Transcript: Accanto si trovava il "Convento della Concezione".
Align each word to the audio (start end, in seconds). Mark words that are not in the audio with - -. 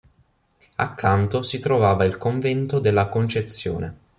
Accanto 0.77 1.43
si 1.43 1.59
trovava 1.59 2.05
il 2.05 2.17
"Convento 2.17 2.79
della 2.79 3.07
Concezione". 3.07 3.97